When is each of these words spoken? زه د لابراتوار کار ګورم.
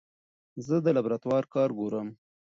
زه 0.67 0.75
د 0.85 0.87
لابراتوار 0.95 1.43
کار 1.53 1.69
ګورم. 1.79 2.07